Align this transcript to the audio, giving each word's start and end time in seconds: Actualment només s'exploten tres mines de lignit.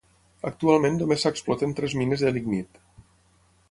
Actualment 0.49 0.97
només 1.03 1.27
s'exploten 1.27 1.79
tres 1.81 1.97
mines 2.03 2.25
de 2.29 2.35
lignit. 2.39 2.85